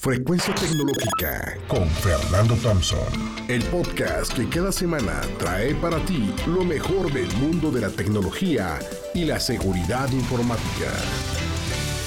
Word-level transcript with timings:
Frecuencia 0.00 0.54
Tecnológica 0.54 1.58
con 1.66 1.90
Fernando 1.90 2.54
Thompson. 2.62 3.00
El 3.48 3.64
podcast 3.64 4.32
que 4.32 4.48
cada 4.48 4.70
semana 4.70 5.20
trae 5.40 5.74
para 5.74 5.98
ti 6.06 6.32
lo 6.46 6.62
mejor 6.62 7.12
del 7.12 7.28
mundo 7.38 7.72
de 7.72 7.80
la 7.80 7.90
tecnología 7.90 8.78
y 9.12 9.24
la 9.24 9.40
seguridad 9.40 10.08
informática. 10.12 10.92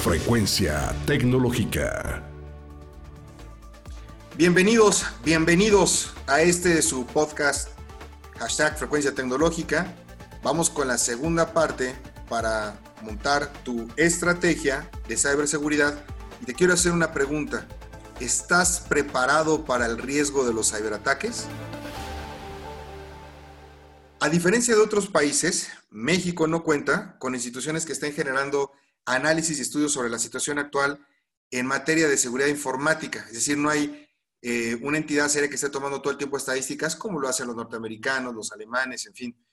Frecuencia 0.02 0.96
Tecnológica. 1.06 2.24
Bienvenidos, 4.38 5.06
bienvenidos 5.26 6.14
a 6.28 6.42
este 6.42 6.82
su 6.82 7.06
podcast 7.06 7.72
hashtag 8.40 8.78
Frecuencia 8.78 9.14
Tecnológica. 9.14 9.94
Vamos 10.42 10.70
con 10.70 10.88
la 10.88 10.98
segunda 10.98 11.52
parte 11.52 11.94
para 12.30 12.80
montar 13.02 13.52
tu 13.66 13.90
estrategia 13.98 14.90
de 15.10 15.18
ciberseguridad. 15.18 16.02
Y 16.42 16.46
te 16.46 16.54
quiero 16.54 16.74
hacer 16.74 16.94
una 16.94 17.12
pregunta. 17.12 17.68
¿Estás 18.22 18.82
preparado 18.82 19.66
para 19.66 19.88
el 19.88 19.98
riesgo 19.98 20.46
de 20.46 20.54
los 20.54 20.72
ciberataques? 20.72 21.48
A 24.20 24.30
diferencia 24.30 24.76
de 24.76 24.80
otros 24.80 25.08
países, 25.08 25.70
México 25.90 26.46
no 26.46 26.64
cuenta 26.64 27.18
con 27.18 27.34
instituciones 27.34 27.84
que 27.84 27.94
estén 27.94 28.14
generando 28.14 28.74
análisis 29.08 29.58
y 29.58 29.64
estudios 29.64 29.94
sobre 29.94 30.12
la 30.12 30.20
situación 30.20 30.60
actual 30.60 31.04
en 31.50 31.66
materia 31.66 32.08
de 32.08 32.16
seguridad 32.16 32.48
informática. 32.48 33.26
Es 33.26 33.34
decir, 33.34 33.58
no 33.58 33.72
hay 33.72 34.08
eh, 34.44 34.78
una 34.84 35.00
entidad 35.00 35.28
seria 35.28 35.50
que 35.50 35.56
esté 35.56 35.72
tomando 35.72 36.00
todo 36.00 36.12
el 36.12 36.20
tiempo 36.20 36.38
estadísticas 36.38 36.96
como 36.96 37.20
lo 37.20 37.28
hacen 37.28 37.48
los 37.48 37.56
norteamericanos, 37.56 38.36
los 38.36 38.52
alemanes, 38.52 39.08
en 39.08 39.16
fin. 39.16 39.48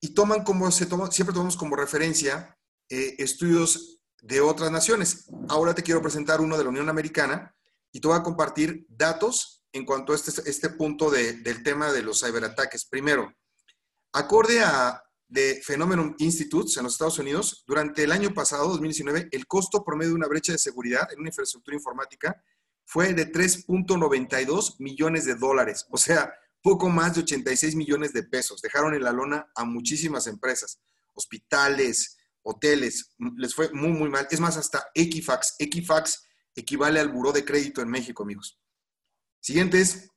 Y 0.00 0.14
toman 0.14 0.42
como, 0.42 0.70
se 0.70 0.86
toma, 0.86 1.10
siempre 1.10 1.34
tomamos 1.34 1.58
como 1.58 1.76
referencia 1.76 2.56
eh, 2.88 3.16
estudios 3.18 4.00
de 4.22 4.40
otras 4.40 4.70
naciones. 4.70 5.26
Ahora 5.50 5.74
te 5.74 5.82
quiero 5.82 6.00
presentar 6.00 6.40
uno 6.40 6.56
de 6.56 6.64
la 6.64 6.70
Unión 6.70 6.88
Americana, 6.88 7.54
y 7.92 8.00
te 8.00 8.08
voy 8.08 8.16
a 8.16 8.22
compartir 8.22 8.86
datos 8.88 9.64
en 9.72 9.84
cuanto 9.84 10.12
a 10.12 10.16
este, 10.16 10.48
este 10.48 10.70
punto 10.70 11.10
del 11.10 11.62
tema 11.62 11.92
de 11.92 12.02
los 12.02 12.20
ciberataques. 12.20 12.84
Primero, 12.84 13.32
acorde 14.12 14.60
a 14.60 15.02
The 15.32 15.62
Phenomenon 15.64 16.16
Institutes 16.18 16.76
en 16.76 16.84
los 16.84 16.94
Estados 16.94 17.18
Unidos, 17.18 17.62
durante 17.66 18.02
el 18.02 18.12
año 18.12 18.34
pasado, 18.34 18.68
2019, 18.68 19.28
el 19.30 19.46
costo 19.46 19.84
promedio 19.84 20.10
de 20.10 20.16
una 20.16 20.26
brecha 20.26 20.52
de 20.52 20.58
seguridad 20.58 21.08
en 21.12 21.20
una 21.20 21.28
infraestructura 21.28 21.76
informática 21.76 22.42
fue 22.84 23.14
de 23.14 23.30
3.92 23.30 24.76
millones 24.80 25.24
de 25.24 25.36
dólares, 25.36 25.86
o 25.90 25.96
sea, 25.96 26.34
poco 26.62 26.88
más 26.88 27.14
de 27.14 27.22
86 27.22 27.76
millones 27.76 28.12
de 28.12 28.24
pesos. 28.24 28.60
Dejaron 28.60 28.94
en 28.94 29.04
la 29.04 29.12
lona 29.12 29.50
a 29.54 29.64
muchísimas 29.64 30.26
empresas, 30.26 30.80
hospitales, 31.14 32.18
hoteles, 32.42 33.14
les 33.36 33.54
fue 33.54 33.70
muy, 33.72 33.92
muy 33.92 34.08
mal. 34.08 34.26
Es 34.30 34.40
más, 34.40 34.56
hasta 34.56 34.88
Equifax. 34.94 35.54
Equifax 35.58 36.24
equivale 36.54 37.00
al 37.00 37.08
buró 37.08 37.32
de 37.32 37.44
crédito 37.44 37.80
en 37.82 37.88
México, 37.88 38.22
amigos. 38.22 38.58
Siguiente 39.40 39.80
es 39.80 40.10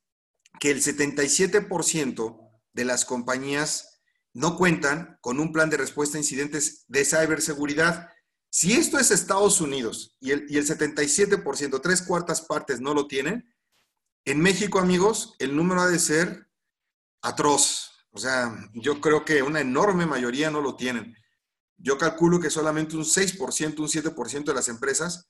que 0.60 0.70
el 0.70 0.82
77% 0.82 2.62
de 2.72 2.84
las 2.84 3.04
compañías 3.04 4.00
no 4.32 4.56
cuentan 4.56 5.18
con 5.20 5.40
un 5.40 5.52
plan 5.52 5.70
de 5.70 5.76
respuesta 5.76 6.16
a 6.16 6.20
incidentes 6.20 6.84
de 6.88 7.04
ciberseguridad. 7.04 8.08
Si 8.50 8.72
esto 8.72 8.98
es 8.98 9.10
Estados 9.10 9.60
Unidos 9.60 10.16
y 10.20 10.32
el, 10.32 10.46
y 10.48 10.58
el 10.58 10.66
77%, 10.66 11.80
tres 11.80 12.02
cuartas 12.02 12.42
partes 12.42 12.80
no 12.80 12.94
lo 12.94 13.06
tienen, 13.06 13.54
en 14.26 14.40
México, 14.40 14.78
amigos, 14.78 15.34
el 15.38 15.54
número 15.54 15.82
ha 15.82 15.88
de 15.88 15.98
ser 15.98 16.48
atroz. 17.22 17.90
O 18.10 18.18
sea, 18.18 18.56
yo 18.72 19.00
creo 19.00 19.24
que 19.24 19.42
una 19.42 19.60
enorme 19.60 20.06
mayoría 20.06 20.50
no 20.50 20.60
lo 20.60 20.76
tienen. 20.76 21.14
Yo 21.76 21.98
calculo 21.98 22.40
que 22.40 22.50
solamente 22.50 22.96
un 22.96 23.04
6%, 23.04 23.78
un 23.80 23.88
7% 23.88 24.44
de 24.44 24.54
las 24.54 24.68
empresas 24.68 25.28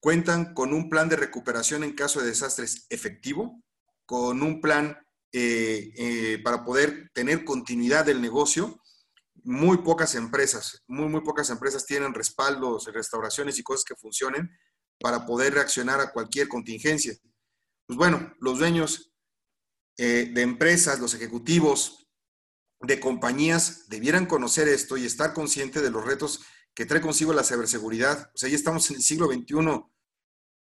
cuentan 0.00 0.54
con 0.54 0.72
un 0.72 0.88
plan 0.88 1.08
de 1.08 1.16
recuperación 1.16 1.84
en 1.84 1.94
caso 1.94 2.20
de 2.20 2.26
desastres 2.26 2.86
efectivo, 2.88 3.62
con 4.06 4.42
un 4.42 4.60
plan 4.60 4.98
eh, 5.32 5.92
eh, 5.96 6.40
para 6.42 6.64
poder 6.64 7.10
tener 7.12 7.44
continuidad 7.44 8.04
del 8.04 8.20
negocio. 8.20 8.80
Muy 9.42 9.78
pocas 9.78 10.14
empresas, 10.14 10.82
muy, 10.86 11.08
muy 11.08 11.20
pocas 11.22 11.48
empresas 11.50 11.86
tienen 11.86 12.12
respaldos, 12.12 12.86
restauraciones 12.92 13.58
y 13.58 13.62
cosas 13.62 13.84
que 13.84 13.94
funcionen 13.94 14.50
para 14.98 15.24
poder 15.24 15.54
reaccionar 15.54 16.00
a 16.00 16.12
cualquier 16.12 16.48
contingencia. 16.48 17.14
Pues 17.86 17.96
bueno, 17.96 18.34
los 18.40 18.58
dueños 18.58 19.12
eh, 19.96 20.30
de 20.32 20.42
empresas, 20.42 21.00
los 21.00 21.14
ejecutivos 21.14 22.06
de 22.80 23.00
compañías 23.00 23.88
debieran 23.88 24.26
conocer 24.26 24.68
esto 24.68 24.96
y 24.96 25.04
estar 25.04 25.34
conscientes 25.34 25.82
de 25.82 25.90
los 25.90 26.04
retos 26.04 26.40
que 26.74 26.86
trae 26.86 27.00
consigo 27.00 27.32
la 27.32 27.44
ciberseguridad. 27.44 28.30
O 28.34 28.38
sea, 28.38 28.48
ya 28.48 28.56
estamos 28.56 28.90
en 28.90 28.96
el 28.96 29.02
siglo 29.02 29.26
XXI. 29.26 29.89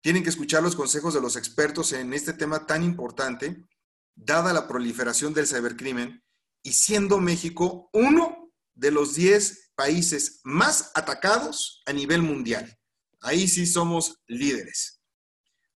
Tienen 0.03 0.22
que 0.22 0.31
escuchar 0.31 0.62
los 0.62 0.77
consejos 0.77 1.15
de 1.15 1.21
los 1.21 1.37
expertos 1.37 1.93
en 1.93 2.12
este 2.15 2.33
tema 2.33 2.66
tan 2.66 2.83
importante, 2.83 3.66
dada 4.15 4.53
la 4.53 4.66
proliferación 4.66 5.34
del 5.34 5.47
cibercrimen 5.47 6.22
y 6.62 6.72
siendo 6.72 7.21
México 7.21 7.91
uno 7.93 8.50
de 8.75 8.91
los 8.91 9.15
10 9.15 9.72
países 9.75 10.41
más 10.44 10.91
atacados 10.94 11.83
a 11.87 11.93
nivel 11.93 12.22
mundial. 12.22 12.78
Ahí 13.21 13.49
sí 13.49 13.66
somos 13.66 14.22
líderes. 14.27 15.03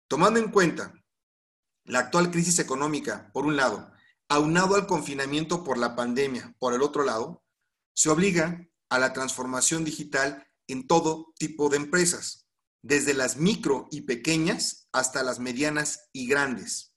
Tomando 0.07 0.39
en 0.39 0.51
cuenta 0.51 0.93
la 1.85 1.99
actual 1.99 2.29
crisis 2.29 2.59
económica, 2.59 3.31
por 3.33 3.45
un 3.45 3.55
lado, 3.55 3.91
aunado 4.29 4.75
al 4.75 4.85
confinamiento 4.85 5.63
por 5.63 5.77
la 5.77 5.95
pandemia, 5.95 6.55
por 6.59 6.73
el 6.73 6.83
otro 6.83 7.03
lado, 7.03 7.43
se 7.93 8.09
obliga 8.09 8.67
a 8.89 8.99
la 8.99 9.13
transformación 9.13 9.83
digital 9.83 10.47
en 10.67 10.87
todo 10.87 11.33
tipo 11.37 11.69
de 11.69 11.77
empresas, 11.77 12.40
desde 12.81 13.13
las 13.13 13.37
micro 13.37 13.87
y 13.91 14.01
pequeñas 14.01 14.87
hasta 14.91 15.23
las 15.23 15.39
medianas 15.39 16.09
y 16.13 16.27
grandes. 16.27 16.93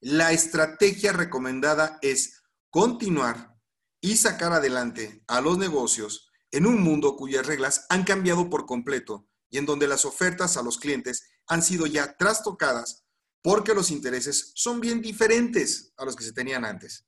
La 0.00 0.32
estrategia 0.32 1.12
recomendada 1.12 1.98
es 2.02 2.42
continuar 2.70 3.56
y 4.00 4.16
sacar 4.16 4.52
adelante 4.52 5.24
a 5.26 5.40
los 5.40 5.58
negocios 5.58 6.30
en 6.50 6.66
un 6.66 6.80
mundo 6.82 7.16
cuyas 7.16 7.46
reglas 7.46 7.86
han 7.88 8.04
cambiado 8.04 8.48
por 8.48 8.66
completo 8.66 9.28
y 9.50 9.58
en 9.58 9.66
donde 9.66 9.88
las 9.88 10.04
ofertas 10.04 10.56
a 10.56 10.62
los 10.62 10.78
clientes 10.78 11.28
han 11.48 11.62
sido 11.62 11.86
ya 11.86 12.16
trastocadas 12.16 13.04
porque 13.42 13.74
los 13.74 13.90
intereses 13.90 14.52
son 14.54 14.80
bien 14.80 15.00
diferentes 15.00 15.92
a 15.96 16.04
los 16.04 16.16
que 16.16 16.24
se 16.24 16.32
tenían 16.32 16.64
antes. 16.64 17.06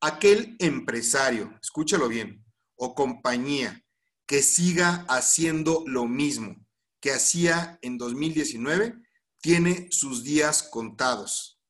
Aquel 0.00 0.56
empresario, 0.58 1.58
escúchalo 1.62 2.08
bien, 2.08 2.44
o 2.76 2.94
compañía 2.94 3.84
que 4.26 4.42
siga 4.42 5.04
haciendo 5.08 5.84
lo 5.86 6.06
mismo 6.06 6.56
que 7.00 7.12
hacía 7.12 7.78
en 7.82 7.98
2019, 7.98 8.94
tiene 9.40 9.88
sus 9.90 10.22
días 10.22 10.62
contados. 10.62 11.60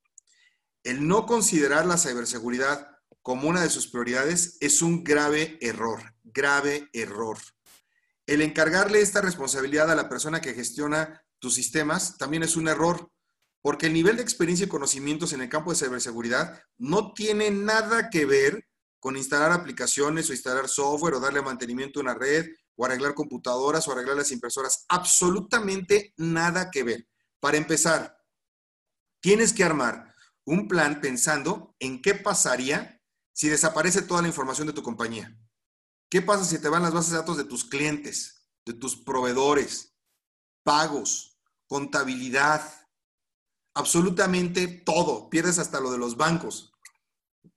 El 0.82 1.06
no 1.06 1.26
considerar 1.26 1.86
la 1.86 1.98
ciberseguridad 1.98 2.88
como 3.22 3.48
una 3.48 3.62
de 3.62 3.70
sus 3.70 3.86
prioridades 3.86 4.56
es 4.60 4.82
un 4.82 5.04
grave 5.04 5.58
error, 5.60 6.14
grave 6.24 6.88
error. 6.92 7.38
El 8.26 8.42
encargarle 8.42 9.00
esta 9.00 9.20
responsabilidad 9.20 9.90
a 9.90 9.94
la 9.94 10.08
persona 10.08 10.40
que 10.40 10.54
gestiona 10.54 11.22
tus 11.38 11.54
sistemas 11.54 12.16
también 12.16 12.42
es 12.42 12.56
un 12.56 12.68
error, 12.68 13.10
porque 13.62 13.86
el 13.86 13.92
nivel 13.92 14.16
de 14.16 14.22
experiencia 14.22 14.66
y 14.66 14.70
conocimientos 14.70 15.32
en 15.32 15.42
el 15.42 15.48
campo 15.48 15.70
de 15.70 15.76
ciberseguridad 15.76 16.62
no 16.78 17.12
tiene 17.12 17.50
nada 17.50 18.08
que 18.08 18.24
ver 18.24 18.66
con 19.00 19.16
instalar 19.16 19.52
aplicaciones 19.52 20.28
o 20.28 20.32
instalar 20.32 20.68
software 20.68 21.14
o 21.14 21.20
darle 21.20 21.42
mantenimiento 21.42 22.00
a 22.00 22.02
una 22.02 22.14
red 22.14 22.46
o 22.80 22.86
arreglar 22.86 23.12
computadoras 23.14 23.86
o 23.86 23.92
arreglar 23.92 24.16
las 24.16 24.32
impresoras. 24.32 24.86
Absolutamente 24.88 26.14
nada 26.16 26.70
que 26.70 26.82
ver. 26.82 27.06
Para 27.38 27.58
empezar, 27.58 28.18
tienes 29.20 29.52
que 29.52 29.64
armar 29.64 30.14
un 30.46 30.66
plan 30.66 31.02
pensando 31.02 31.76
en 31.78 32.00
qué 32.00 32.14
pasaría 32.14 33.02
si 33.34 33.50
desaparece 33.50 34.00
toda 34.00 34.22
la 34.22 34.28
información 34.28 34.66
de 34.66 34.72
tu 34.72 34.82
compañía. 34.82 35.36
¿Qué 36.10 36.22
pasa 36.22 36.42
si 36.42 36.58
te 36.58 36.70
van 36.70 36.82
las 36.82 36.94
bases 36.94 37.10
de 37.10 37.18
datos 37.18 37.36
de 37.36 37.44
tus 37.44 37.66
clientes, 37.66 38.46
de 38.64 38.72
tus 38.72 38.96
proveedores, 38.96 39.94
pagos, 40.62 41.38
contabilidad, 41.66 42.62
absolutamente 43.74 44.68
todo. 44.68 45.28
Pierdes 45.28 45.58
hasta 45.58 45.80
lo 45.80 45.92
de 45.92 45.98
los 45.98 46.16
bancos. 46.16 46.72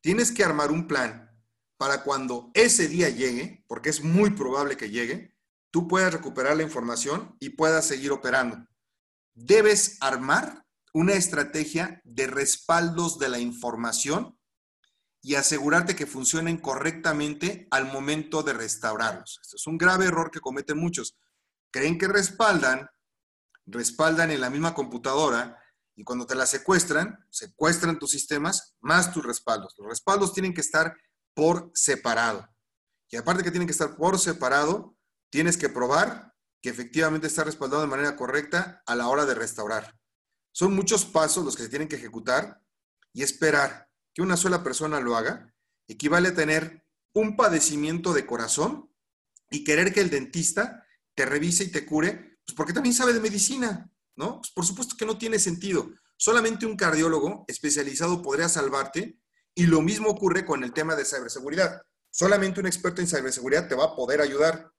Tienes 0.02 0.34
que 0.34 0.44
armar 0.44 0.70
un 0.70 0.86
plan 0.86 1.33
para 1.78 2.04
cuando 2.04 2.52
ese 2.54 2.88
día 2.88 3.10
llegue, 3.10 3.64
porque 3.68 3.90
es 3.90 4.04
muy 4.04 4.32
probable 4.32 4.78
que 4.78 4.90
llegue, 4.90 5.36
tú 5.72 5.88
puedas 5.88 6.14
recuperar 6.14 6.56
la 6.56 6.64
información 6.64 7.36
y 7.40 7.50
puedas 7.50 7.86
seguir 7.86 8.12
operando. 8.12 8.68
Debes 9.34 9.98
armar 10.02 10.66
una 10.94 11.14
estrategia 11.14 12.02
de 12.04 12.28
respaldos 12.28 13.18
de 13.18 13.30
la 13.30 13.40
información 13.40 14.38
y 15.22 15.36
asegurarte 15.36 15.96
que 15.96 16.06
funcionen 16.06 16.58
correctamente 16.58 17.68
al 17.72 17.92
momento 17.92 18.44
de 18.44 18.54
restaurarlos. 18.54 19.40
Esto 19.42 19.56
es 19.56 19.66
un 19.68 19.78
grave 19.78 20.06
error 20.06 20.30
que 20.30 20.42
cometen 20.42 20.78
muchos. 20.78 21.18
Creen 21.72 21.98
que 21.98 22.08
respaldan, 22.08 22.90
respaldan 23.66 24.32
en 24.32 24.42
la 24.42 24.50
misma 24.50 24.76
computadora 24.76 25.58
y 25.96 26.04
cuando 26.04 26.26
te 26.26 26.36
la 26.36 26.46
secuestran, 26.46 27.26
secuestran 27.30 27.98
tus 27.98 28.12
sistemas 28.12 28.76
más 28.82 29.14
tus 29.14 29.26
respaldos. 29.26 29.74
Los 29.78 29.88
respaldos 29.88 30.34
tienen 30.34 30.54
que 30.54 30.62
estar 30.62 30.96
por 31.34 31.72
separado. 31.74 32.48
Y 33.10 33.18
aparte 33.18 33.44
que 33.44 33.52
tienen 33.52 33.68
que 33.68 33.74
estar 33.74 33.96
por 33.96 34.20
separado, 34.20 34.98
tienes 35.30 35.58
que 35.58 35.70
probar 35.70 36.34
que 36.62 36.70
efectivamente 36.70 37.28
está 37.28 37.44
respaldado 37.44 37.82
de 37.82 37.88
manera 37.88 38.16
correcta 38.16 38.82
a 38.86 38.96
la 38.96 39.08
hora 39.08 39.26
de 39.26 39.36
restaurar. 39.36 40.00
Son 40.52 40.74
muchos 40.74 41.06
pasos 41.06 41.44
los 41.44 41.56
que 41.56 41.64
se 41.64 41.70
tienen 41.70 41.88
que 41.88 41.98
ejecutar 41.98 42.62
y 43.12 43.24
esperar 43.24 43.90
que 44.14 44.22
una 44.22 44.38
sola 44.38 44.64
persona 44.64 45.00
lo 45.00 45.16
haga 45.18 45.54
equivale 45.88 46.30
a 46.30 46.36
tener 46.36 46.86
un 47.14 47.36
padecimiento 47.36 48.14
de 48.14 48.26
corazón 48.26 48.92
y 49.50 49.64
querer 49.64 49.94
que 49.94 50.02
el 50.02 50.10
dentista 50.10 50.86
te 51.16 51.26
revise 51.26 51.66
y 51.66 51.72
te 51.72 51.86
cure, 51.86 52.40
pues 52.46 52.56
porque 52.56 52.74
también 52.74 52.96
sabe 52.96 53.14
de 53.14 53.20
medicina, 53.20 53.92
¿no? 54.16 54.40
Pues 54.40 54.52
por 54.52 54.66
supuesto 54.66 54.96
que 54.98 55.06
no 55.06 55.18
tiene 55.18 55.40
sentido. 55.40 55.92
Solamente 56.18 56.66
un 56.66 56.78
cardiólogo 56.78 57.46
especializado 57.48 58.22
podría 58.22 58.50
salvarte 58.50 59.20
y 59.56 59.68
lo 59.68 59.82
mismo 59.82 60.10
ocurre 60.10 60.46
con 60.46 60.64
el 60.64 60.74
tema 60.74 60.96
de 60.96 61.06
ciberseguridad. 61.06 61.82
Solamente 62.12 62.60
un 62.60 62.68
experto 62.68 63.02
en 63.02 63.08
ciberseguridad 63.08 63.68
te 63.68 63.76
va 63.76 63.86
a 63.86 63.96
poder 63.96 64.22
ayudar. 64.22 64.72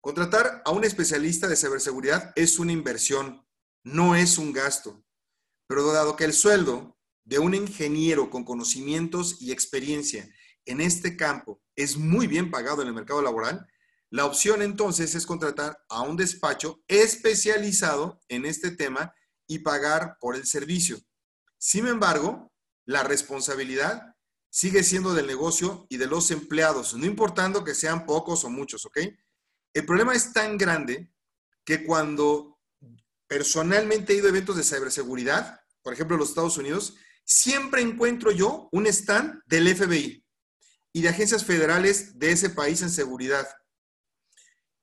Contratar 0.00 0.62
a 0.64 0.70
un 0.70 0.84
especialista 0.84 1.48
de 1.48 1.56
ciberseguridad 1.56 2.32
es 2.36 2.58
una 2.58 2.72
inversión, 2.72 3.46
no 3.82 4.14
es 4.14 4.38
un 4.38 4.52
gasto. 4.52 5.02
Pero 5.66 5.92
dado 5.92 6.16
que 6.16 6.24
el 6.24 6.32
sueldo 6.32 6.96
de 7.24 7.38
un 7.38 7.54
ingeniero 7.54 8.30
con 8.30 8.44
conocimientos 8.44 9.40
y 9.40 9.52
experiencia 9.52 10.28
en 10.64 10.80
este 10.80 11.16
campo 11.16 11.60
es 11.74 11.96
muy 11.96 12.26
bien 12.26 12.50
pagado 12.50 12.82
en 12.82 12.88
el 12.88 12.94
mercado 12.94 13.20
laboral, 13.22 13.66
la 14.10 14.24
opción 14.24 14.62
entonces 14.62 15.14
es 15.14 15.26
contratar 15.26 15.78
a 15.88 16.02
un 16.02 16.16
despacho 16.16 16.80
especializado 16.86 18.20
en 18.28 18.44
este 18.46 18.70
tema 18.70 19.12
y 19.48 19.60
pagar 19.60 20.16
por 20.20 20.36
el 20.36 20.46
servicio. 20.46 20.98
Sin 21.58 21.88
embargo, 21.88 22.52
la 22.86 23.02
responsabilidad 23.02 24.14
sigue 24.48 24.82
siendo 24.82 25.12
del 25.12 25.26
negocio 25.26 25.86
y 25.90 25.98
de 25.98 26.06
los 26.06 26.30
empleados, 26.30 26.94
no 26.94 27.04
importando 27.04 27.62
que 27.62 27.74
sean 27.74 28.06
pocos 28.06 28.44
o 28.44 28.48
muchos, 28.48 28.86
¿ok? 28.86 28.98
El 29.74 29.84
problema 29.84 30.14
es 30.14 30.32
tan 30.32 30.56
grande 30.56 31.12
que 31.64 31.84
cuando 31.84 32.58
personalmente 33.26 34.12
he 34.12 34.16
ido 34.16 34.26
a 34.26 34.30
eventos 34.30 34.56
de 34.56 34.64
ciberseguridad, 34.64 35.60
por 35.82 35.92
ejemplo 35.92 36.14
en 36.14 36.20
los 36.20 36.30
Estados 36.30 36.56
Unidos, 36.56 36.94
siempre 37.24 37.82
encuentro 37.82 38.30
yo 38.30 38.68
un 38.72 38.86
stand 38.86 39.42
del 39.46 39.76
FBI 39.76 40.24
y 40.92 41.02
de 41.02 41.08
agencias 41.08 41.44
federales 41.44 42.18
de 42.18 42.30
ese 42.30 42.48
país 42.48 42.80
en 42.80 42.88
seguridad. 42.88 43.46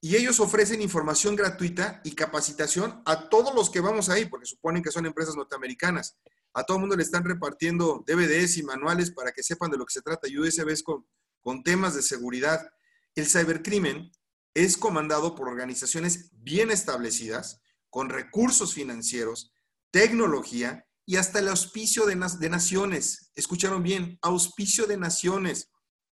Y 0.01 0.17
ellos 0.17 0.41
ofrecen 0.41 0.81
información 0.81 1.35
gratuita 1.35 2.01
y 2.03 2.13
capacitación 2.13 3.01
a 3.05 3.29
todos 3.29 3.55
los 3.55 3.69
que 3.69 3.79
vamos 3.79 4.09
ahí, 4.09 4.25
porque 4.25 4.45
suponen 4.45 4.83
que 4.83 4.91
son 4.91 5.05
empresas 5.05 5.35
norteamericanas. 5.35 6.17
A 6.53 6.63
todo 6.63 6.77
el 6.77 6.81
mundo 6.81 6.95
le 6.95 7.03
están 7.03 7.23
repartiendo 7.23 8.03
DVDs 8.05 8.57
y 8.57 8.63
manuales 8.63 9.11
para 9.11 9.31
que 9.31 9.43
sepan 9.43 9.71
de 9.71 9.77
lo 9.77 9.85
que 9.85 9.93
se 9.93 10.01
trata 10.01 10.27
y 10.27 10.37
USBs 10.37 10.83
con, 10.83 11.07
con 11.41 11.63
temas 11.63 11.95
de 11.95 12.01
seguridad. 12.01 12.61
El 13.15 13.27
cibercrimen 13.27 14.11
es 14.53 14.77
comandado 14.77 15.35
por 15.35 15.47
organizaciones 15.47 16.29
bien 16.33 16.69
establecidas, 16.69 17.61
con 17.89 18.09
recursos 18.09 18.73
financieros, 18.73 19.51
tecnología 19.91 20.85
y 21.05 21.17
hasta 21.17 21.39
el 21.39 21.49
auspicio 21.49 22.05
de, 22.05 22.15
de 22.39 22.49
naciones. 22.49 23.31
¿Escucharon 23.35 23.83
bien? 23.83 24.17
Auspicio 24.21 24.87
de 24.87 24.97
naciones. 24.97 25.69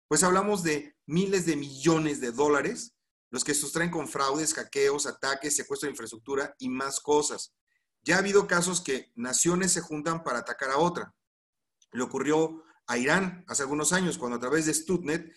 Pues 0.07 0.23
hablamos 0.23 0.63
de 0.63 0.95
miles 1.05 1.45
de 1.45 1.55
millones 1.55 2.19
de 2.21 2.31
dólares 2.31 2.95
los 3.31 3.43
que 3.43 3.53
sustraen 3.53 3.91
con 3.91 4.07
fraudes, 4.07 4.53
hackeos, 4.53 5.05
ataques, 5.05 5.55
secuestro 5.55 5.87
de 5.87 5.91
infraestructura 5.91 6.55
y 6.57 6.69
más 6.69 6.99
cosas. 6.99 7.53
Ya 8.03 8.15
ha 8.15 8.19
habido 8.19 8.47
casos 8.47 8.81
que 8.81 9.11
naciones 9.15 9.73
se 9.73 9.81
juntan 9.81 10.23
para 10.23 10.39
atacar 10.39 10.71
a 10.71 10.77
otra. 10.77 11.13
Le 11.91 12.03
ocurrió 12.03 12.63
a 12.87 12.97
Irán 12.97 13.43
hace 13.47 13.63
algunos 13.63 13.93
años, 13.93 14.17
cuando 14.17 14.37
a 14.37 14.39
través 14.39 14.65
de 14.65 14.73
Stuttnet, 14.73 15.31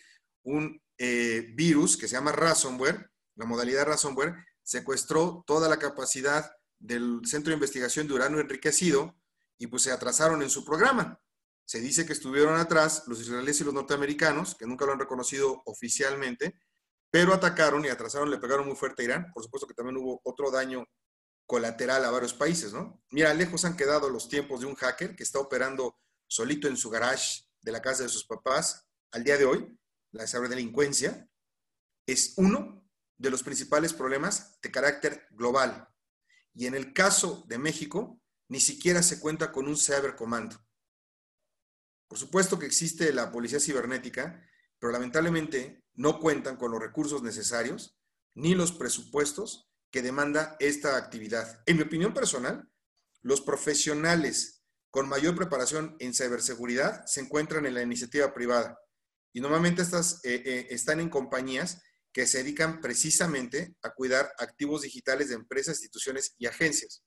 un 0.44 0.80
eh, 0.98 1.52
virus 1.54 1.96
que 1.96 2.08
se 2.08 2.14
llama 2.14 2.32
ransomware, 2.32 3.10
la 3.36 3.44
modalidad 3.44 3.86
ransomware, 3.86 4.34
secuestró 4.62 5.44
toda 5.46 5.68
la 5.68 5.78
capacidad 5.78 6.50
del 6.78 7.20
Centro 7.24 7.50
de 7.50 7.54
Investigación 7.54 8.06
de 8.06 8.14
Urano 8.14 8.40
Enriquecido 8.40 9.16
y 9.58 9.66
pues 9.66 9.82
se 9.82 9.92
atrasaron 9.92 10.42
en 10.42 10.50
su 10.50 10.64
programa. 10.64 11.20
Se 11.64 11.80
dice 11.80 12.04
que 12.04 12.12
estuvieron 12.12 12.58
atrás 12.58 13.04
los 13.06 13.20
israelíes 13.20 13.60
y 13.60 13.64
los 13.64 13.74
norteamericanos, 13.74 14.54
que 14.54 14.66
nunca 14.66 14.84
lo 14.84 14.92
han 14.92 14.98
reconocido 14.98 15.62
oficialmente, 15.66 16.58
pero 17.10 17.32
atacaron 17.32 17.84
y 17.84 17.88
atrasaron, 17.88 18.30
le 18.30 18.38
pegaron 18.38 18.66
muy 18.66 18.76
fuerte 18.76 19.02
a 19.02 19.04
Irán. 19.04 19.30
Por 19.32 19.42
supuesto 19.42 19.66
que 19.66 19.74
también 19.74 19.96
hubo 19.96 20.20
otro 20.24 20.50
daño 20.50 20.84
colateral 21.52 22.02
a 22.06 22.10
varios 22.10 22.32
países, 22.32 22.72
¿no? 22.72 23.04
Mira, 23.10 23.34
lejos 23.34 23.66
han 23.66 23.76
quedado 23.76 24.08
los 24.08 24.26
tiempos 24.26 24.60
de 24.60 24.66
un 24.66 24.74
hacker 24.74 25.14
que 25.14 25.22
está 25.22 25.38
operando 25.38 26.00
solito 26.26 26.66
en 26.66 26.78
su 26.78 26.88
garage 26.88 27.42
de 27.60 27.72
la 27.72 27.82
casa 27.82 28.04
de 28.04 28.08
sus 28.08 28.24
papás. 28.24 28.88
Al 29.10 29.22
día 29.22 29.36
de 29.36 29.44
hoy, 29.44 29.78
la 30.12 30.26
ciberdelincuencia 30.26 31.28
es 32.06 32.32
uno 32.38 32.82
de 33.18 33.28
los 33.28 33.42
principales 33.42 33.92
problemas 33.92 34.58
de 34.62 34.70
carácter 34.70 35.26
global. 35.32 35.90
Y 36.54 36.64
en 36.64 36.74
el 36.74 36.94
caso 36.94 37.44
de 37.46 37.58
México, 37.58 38.18
ni 38.48 38.58
siquiera 38.58 39.02
se 39.02 39.20
cuenta 39.20 39.52
con 39.52 39.68
un 39.68 39.76
cibercomando. 39.76 40.56
Por 42.08 42.16
supuesto 42.16 42.58
que 42.58 42.64
existe 42.64 43.12
la 43.12 43.30
policía 43.30 43.60
cibernética, 43.60 44.42
pero 44.78 44.90
lamentablemente 44.90 45.84
no 45.92 46.18
cuentan 46.18 46.56
con 46.56 46.70
los 46.70 46.80
recursos 46.80 47.22
necesarios 47.22 47.98
ni 48.32 48.54
los 48.54 48.72
presupuestos 48.72 49.68
que 49.92 50.02
demanda 50.02 50.56
esta 50.58 50.96
actividad. 50.96 51.62
En 51.66 51.76
mi 51.76 51.82
opinión 51.82 52.12
personal, 52.12 52.68
los 53.20 53.40
profesionales 53.42 54.64
con 54.90 55.08
mayor 55.08 55.36
preparación 55.36 55.96
en 56.00 56.14
ciberseguridad 56.14 57.06
se 57.06 57.20
encuentran 57.20 57.66
en 57.66 57.74
la 57.74 57.82
iniciativa 57.82 58.34
privada 58.34 58.78
y 59.32 59.40
normalmente 59.40 59.82
estas 59.82 60.24
eh, 60.24 60.42
eh, 60.44 60.66
están 60.70 61.00
en 61.00 61.08
compañías 61.08 61.80
que 62.12 62.26
se 62.26 62.38
dedican 62.38 62.80
precisamente 62.80 63.76
a 63.82 63.94
cuidar 63.94 64.32
activos 64.38 64.82
digitales 64.82 65.28
de 65.28 65.36
empresas, 65.36 65.76
instituciones 65.76 66.34
y 66.38 66.46
agencias. 66.46 67.02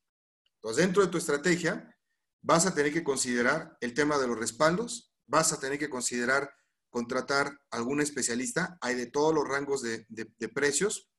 Entonces, 0.55 0.83
dentro 0.83 1.05
de 1.05 1.11
tu 1.11 1.17
estrategia, 1.17 1.95
vas 2.41 2.65
a 2.65 2.73
tener 2.73 2.91
que 2.91 3.03
considerar 3.03 3.77
el 3.81 3.93
tema 3.93 4.17
de 4.17 4.27
los 4.27 4.39
respaldos, 4.39 5.13
vas 5.27 5.53
a 5.53 5.59
tener 5.59 5.77
que 5.77 5.89
considerar 5.89 6.51
contratar 6.89 7.51
algún 7.71 8.01
especialista, 8.01 8.77
hay 8.81 8.95
de 8.95 9.07
todos 9.07 9.33
los 9.33 9.47
rangos 9.47 9.81
de, 9.81 10.05
precios, 10.53 11.09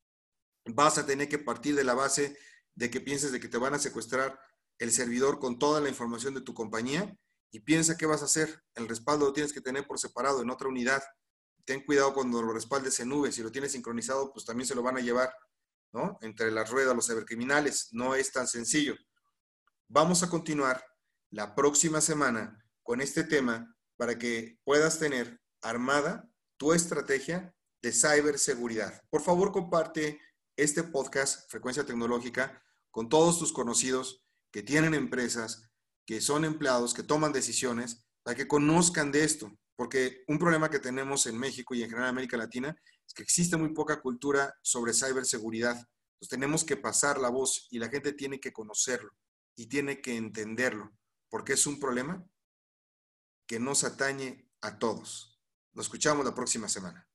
vas 0.67 0.99
a 0.99 1.07
tener 1.07 1.29
que 1.29 1.39
partir 1.39 1.75
de 1.75 1.85
la 1.85 1.95
base 1.95 2.37
de 2.75 2.91
que 2.91 3.01
pienses 3.01 3.33
de 3.33 3.41
que 3.41 3.49
te 3.49 3.59
van 3.59 3.75
a 3.75 3.79
secuestrar 3.79 4.39
el 4.79 4.93
servidor 4.93 5.39
con 5.39 5.59
toda 5.59 5.81
la 5.81 5.89
información 5.89 6.35
de 6.35 6.43
tu 6.43 6.55
compañía 6.55 7.17
y 7.51 7.61
piensa 7.61 7.97
qué 7.97 8.07
vas 8.07 8.23
a 8.23 8.27
hacer. 8.27 8.63
El 8.75 8.89
respaldo 8.89 9.27
lo 9.27 9.33
tienes 9.33 9.53
que 9.53 9.61
tener 9.61 9.87
por 9.87 9.99
separado 9.99 10.43
en 10.43 10.51
otra 10.51 10.69
unidad. 10.69 11.03
Ten 11.65 11.85
cuidado 11.85 12.13
cuando 12.13 12.43
lo 12.43 12.53
respaldes 12.53 13.01
en 13.01 13.09
nube. 13.09 13.33
Si 13.33 13.43
lo 13.43 13.51
tienes 13.51 13.73
sincronizado, 13.73 14.33
pues 14.33 14.45
también 14.45 14.67
se 14.67 14.75
lo 14.75 14.83
van 14.83 14.99
a 14.99 15.01
llevar, 15.01 15.33
¿no? 15.93 16.19
Entre 16.21 16.51
las 16.51 16.71
ruedas 16.71 16.95
los 16.95 17.07
cibercriminales. 17.07 17.89
No 17.93 18.15
es 18.15 18.31
tan 18.33 18.47
sencillo. 18.47 18.95
Vamos 19.89 20.23
a 20.23 20.29
continuar 20.29 20.85
la 21.31 21.55
próxima 21.55 22.01
semana 22.01 22.63
con 22.83 23.01
este 23.01 23.25
tema 23.25 23.75
para 23.97 24.19
que 24.19 24.59
puedas 24.65 24.99
tener 24.99 25.41
armada 25.63 26.29
tu 26.57 26.73
estrategia 26.73 27.55
de 27.83 27.93
ciberseguridad. 27.93 29.03
Por 29.11 29.23
favor, 29.23 29.53
comparte 29.53 30.21
este 30.57 30.83
podcast, 30.83 31.51
Frecuencia 31.51 31.85
Tecnológica, 31.85 32.63
con 32.91 33.09
todos 33.09 33.39
tus 33.39 33.53
conocidos 33.53 34.25
que 34.51 34.63
tienen 34.63 34.95
empresas, 34.95 35.71
que 36.07 36.21
son 36.21 36.45
empleados, 36.45 36.95
que 36.95 37.03
toman 37.03 37.33
decisiones, 37.33 38.07
para 38.23 38.37
que 38.37 38.49
conozcan 38.49 39.13
de 39.13 39.25
esto. 39.25 39.53
Porque 39.77 40.25
un 40.29 40.39
problema 40.39 40.71
que 40.71 40.79
tenemos 40.79 41.27
en 41.27 41.39
México 41.39 41.75
y 41.75 41.83
en 41.83 41.91
general 41.91 42.09
en 42.09 42.15
América 42.15 42.39
Latina 42.39 42.75
es 43.07 43.13
que 43.13 43.23
existe 43.23 43.57
muy 43.57 43.75
poca 43.75 44.01
cultura 44.01 44.55
sobre 44.63 44.95
ciberseguridad. 44.95 45.87
Tenemos 46.29 46.65
que 46.65 46.77
pasar 46.77 47.21
la 47.21 47.29
voz 47.29 47.69
y 47.71 47.79
la 47.79 47.89
gente 47.89 48.13
tiene 48.15 48.41
que 48.41 48.53
conocerlo 48.53 49.13
y 49.55 49.67
tiene 49.67 50.01
que 50.01 50.17
entenderlo, 50.17 50.91
porque 51.29 51.53
es 51.53 51.67
un 51.67 51.79
problema 51.79 52.27
que 53.47 53.61
nos 53.61 53.85
atañe 53.85 54.51
a 54.61 54.79
todos. 54.79 55.39
Nos 55.73 55.87
escuchamos 55.87 56.25
la 56.25 56.35
próxima 56.35 56.69
semana. 56.69 57.06